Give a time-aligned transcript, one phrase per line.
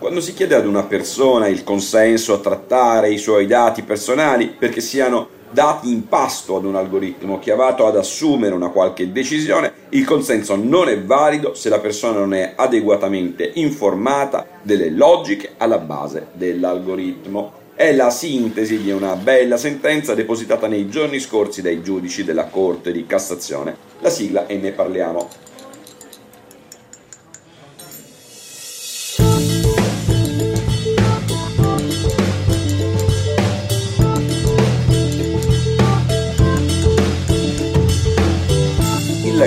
[0.00, 4.80] Quando si chiede ad una persona il consenso a trattare i suoi dati personali perché
[4.80, 10.56] siano dati in pasto ad un algoritmo chiamato ad assumere una qualche decisione, il consenso
[10.56, 17.52] non è valido se la persona non è adeguatamente informata delle logiche alla base dell'algoritmo.
[17.74, 22.90] È la sintesi di una bella sentenza depositata nei giorni scorsi dai giudici della Corte
[22.90, 23.76] di Cassazione.
[24.00, 25.49] La sigla e ne parliamo.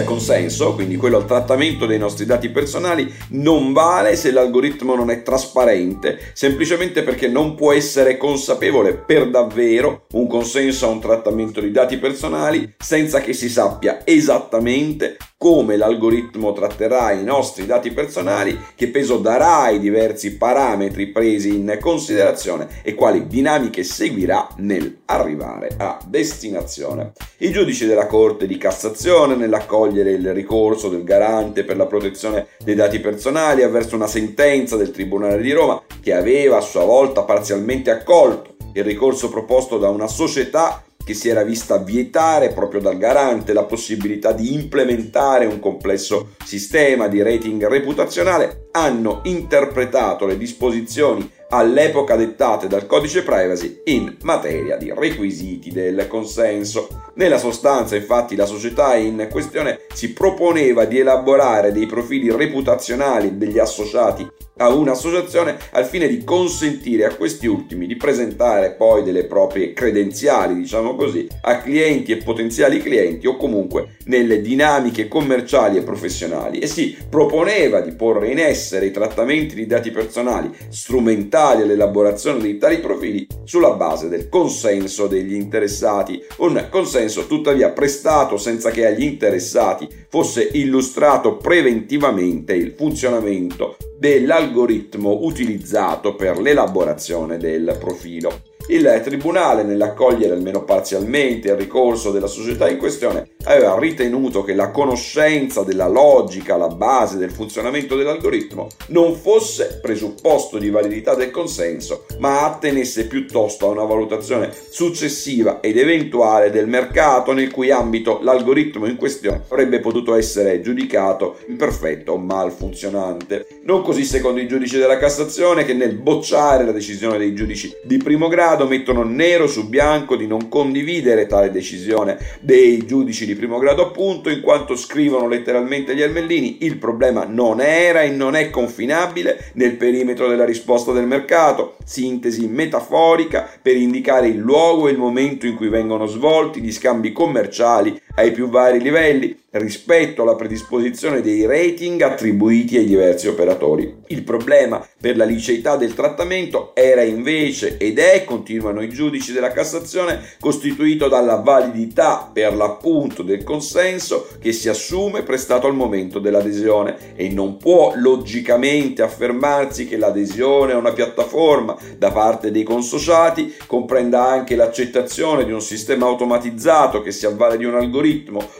[0.01, 5.21] Consenso, quindi quello al trattamento dei nostri dati personali, non vale se l'algoritmo non è
[5.21, 11.69] trasparente, semplicemente perché non può essere consapevole per davvero un consenso a un trattamento di
[11.69, 18.87] dati personali senza che si sappia esattamente come l'algoritmo tratterà i nostri dati personali, che
[18.87, 25.99] peso darà ai diversi parametri presi in considerazione e quali dinamiche seguirà nel arrivare a
[26.07, 27.11] destinazione.
[27.39, 32.75] I giudici della Corte di Cassazione, nell'accogliere il ricorso del garante per la protezione dei
[32.75, 37.91] dati personali avverso una sentenza del Tribunale di Roma che aveva a sua volta parzialmente
[37.91, 43.53] accolto il ricorso proposto da una società che si era vista vietare proprio dal garante
[43.53, 52.15] la possibilità di implementare un complesso sistema di rating reputazionale, hanno interpretato le disposizioni all'epoca
[52.15, 56.87] dettate dal codice privacy in materia di requisiti del consenso.
[57.15, 63.59] Nella sostanza, infatti, la società in questione si proponeva di elaborare dei profili reputazionali degli
[63.59, 64.27] associati
[64.63, 70.55] a un'associazione al fine di consentire a questi ultimi di presentare poi delle proprie credenziali,
[70.55, 76.59] diciamo così, a clienti e potenziali clienti o comunque nelle dinamiche commerciali e professionali.
[76.59, 82.57] E si proponeva di porre in essere i trattamenti di dati personali strumentali all'elaborazione di
[82.57, 89.03] tali profili sulla base del consenso degli interessati, un consenso tuttavia prestato senza che agli
[89.03, 98.41] interessati fosse illustrato preventivamente il funzionamento dell'algoritmo utilizzato per l'elaborazione del profilo.
[98.67, 104.69] Il Tribunale, nell'accogliere almeno parzialmente il ricorso della società in questione, aveva ritenuto che la
[104.69, 112.05] conoscenza della logica alla base del funzionamento dell'algoritmo non fosse presupposto di validità del consenso,
[112.19, 118.85] ma attenesse piuttosto a una valutazione successiva ed eventuale del mercato nel cui ambito l'algoritmo
[118.85, 123.47] in questione avrebbe potuto essere giudicato imperfetto o malfunzionante.
[123.63, 127.97] Non così secondo i giudici della Cassazione che nel bocciare la decisione dei giudici di
[127.97, 133.57] primo grado mettono nero su bianco di non condividere tale decisione dei giudici di primo
[133.57, 136.57] grado appunto in quanto scrivono letteralmente gli Ermellini.
[136.61, 141.77] Il problema non era e non è confinabile nel perimetro della risposta del mercato.
[141.85, 147.11] Sintesi metaforica per indicare il luogo e il momento in cui vengono svolti gli scambi
[147.11, 154.01] commerciali ai più vari livelli rispetto alla predisposizione dei rating attribuiti ai diversi operatori.
[154.07, 159.51] Il problema per la liceità del trattamento era invece ed è, continuano i giudici della
[159.51, 167.15] Cassazione, costituito dalla validità per l'appunto del consenso che si assume prestato al momento dell'adesione
[167.15, 174.25] e non può logicamente affermarsi che l'adesione a una piattaforma da parte dei consociati comprenda
[174.25, 178.01] anche l'accettazione di un sistema automatizzato che si avvale di un algoritmo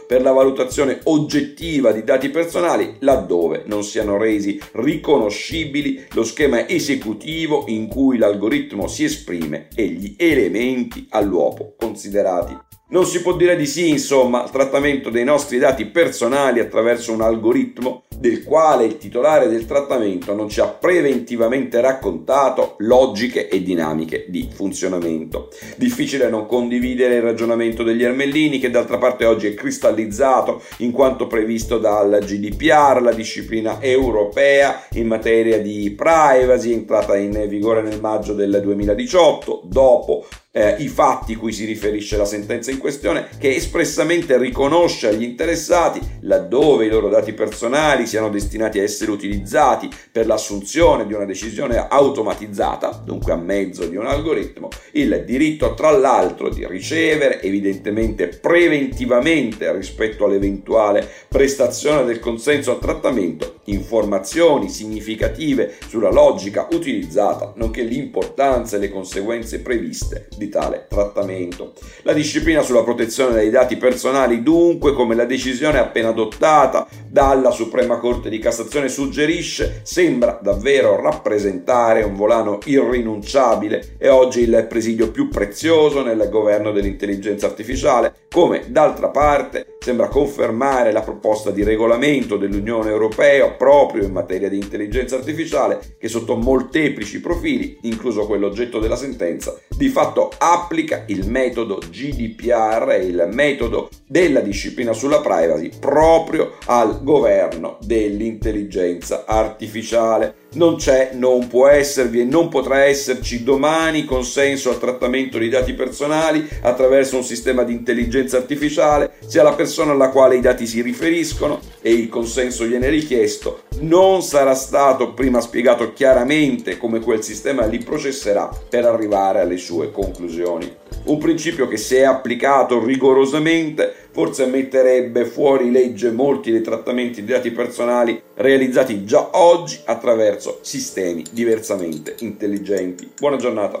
[0.06, 7.64] per la valutazione oggettiva di dati personali laddove non siano resi riconoscibili lo schema esecutivo
[7.68, 12.56] in cui l'algoritmo si esprime e gli elementi all'uopo considerati.
[12.86, 17.22] Non si può dire di sì, insomma, al trattamento dei nostri dati personali attraverso un
[17.22, 24.26] algoritmo del quale il titolare del trattamento non ci ha preventivamente raccontato logiche e dinamiche
[24.28, 25.50] di funzionamento.
[25.76, 31.26] Difficile non condividere il ragionamento degli Ermellini che d'altra parte oggi è cristallizzato in quanto
[31.26, 38.32] previsto dal GDPR, la disciplina europea in materia di privacy entrata in vigore nel maggio
[38.32, 40.26] del 2018, dopo
[40.56, 46.00] eh, i fatti cui si riferisce la sentenza in questione, che espressamente riconosce agli interessati,
[46.20, 51.88] laddove i loro dati personali siano destinati a essere utilizzati per l'assunzione di una decisione
[51.88, 59.72] automatizzata, dunque a mezzo di un algoritmo, il diritto tra l'altro di ricevere evidentemente preventivamente
[59.72, 68.80] rispetto all'eventuale prestazione del consenso al trattamento informazioni significative sulla logica utilizzata, nonché l'importanza e
[68.80, 71.72] le conseguenze previste di tale trattamento.
[72.02, 77.98] La disciplina sulla protezione dei dati personali, dunque, come la decisione appena adottata dalla Suprema
[77.98, 85.28] Corte di Cassazione suggerisce, sembra davvero rappresentare un volano irrinunciabile e oggi il presidio più
[85.28, 92.88] prezioso nel governo dell'intelligenza artificiale, come d'altra parte sembra confermare la proposta di regolamento dell'Unione
[92.88, 98.96] Europea proprio in materia di intelligenza artificiale che sotto molteplici profili, incluso quello oggetto della
[98.96, 107.02] sentenza, di fatto applica il metodo GDPR, il metodo della disciplina sulla privacy proprio al
[107.02, 110.42] governo dell'intelligenza artificiale.
[110.54, 115.74] Non c'è, non può esservi e non potrà esserci domani consenso al trattamento di dati
[115.74, 120.82] personali attraverso un sistema di intelligenza artificiale se alla persona alla quale i dati si
[120.82, 127.64] riferiscono e il consenso viene richiesto non sarà stato prima spiegato chiaramente come quel sistema
[127.66, 130.72] li processerà per arrivare alle sue conclusioni.
[131.06, 137.50] Un principio che se applicato rigorosamente forse metterebbe fuori legge molti dei trattamenti di dati
[137.50, 143.10] personali realizzati già oggi attraverso sistemi diversamente intelligenti.
[143.18, 143.80] Buona giornata.